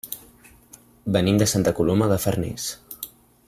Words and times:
Venim 1.17 1.37
de 1.43 1.49
Santa 1.53 1.75
Coloma 1.81 2.11
de 2.13 2.19
Farners. 2.25 2.67